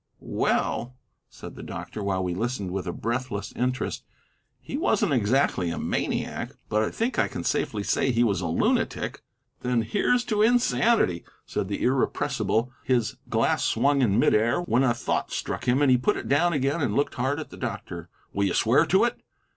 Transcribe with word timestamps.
"Well," 0.23 0.95
said 1.29 1.53
the 1.53 1.61
doctor, 1.61 2.01
while 2.01 2.23
we 2.23 2.33
listened 2.33 2.71
with 2.71 2.87
a 2.87 2.91
breathless 2.91 3.51
interest, 3.55 4.03
"he 4.59 4.75
wasn't 4.75 5.13
exactly 5.13 5.69
a 5.69 5.77
maniac, 5.77 6.53
but 6.69 6.81
I 6.81 6.89
think 6.89 7.19
I 7.19 7.27
can 7.27 7.43
safely 7.43 7.83
say 7.83 8.09
he 8.11 8.23
was 8.23 8.41
a 8.41 8.47
lunatic." 8.47 9.21
"Then 9.59 9.83
here's 9.83 10.23
to 10.25 10.41
insanity!" 10.41 11.23
said 11.45 11.67
the 11.67 11.83
irrepressible, 11.83 12.71
his 12.83 13.17
glass 13.29 13.63
swung 13.63 14.01
in 14.01 14.17
mid 14.17 14.33
air, 14.33 14.61
when 14.61 14.81
a 14.81 14.95
thought 14.95 15.31
struck 15.31 15.65
him, 15.65 15.83
and 15.83 15.91
he 15.91 15.99
put 15.99 16.17
it 16.17 16.27
down 16.27 16.51
again 16.51 16.81
and 16.81 16.95
looked 16.95 17.13
hard 17.13 17.39
at 17.39 17.51
the 17.51 17.55
doctor. 17.57 18.09
"Will 18.33 18.45
you 18.45 18.55
swear 18.55 18.87
to 18.87 19.03
it?" 19.03 19.21